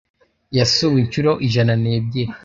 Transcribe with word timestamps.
Yasuwe 0.57 0.97
inshuro 1.03 1.31
ijana 1.47 1.73
nebyiri 1.83 2.31